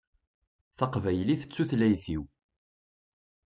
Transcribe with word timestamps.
Taqbaylit 0.77 1.41
d 1.45 1.51
tutlayt-iw 1.53 2.23